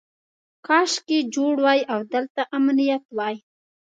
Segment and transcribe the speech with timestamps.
[0.67, 3.35] کاشکې جوړ وای او دلته امنیت وای.